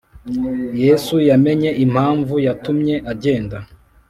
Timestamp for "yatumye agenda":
2.45-3.57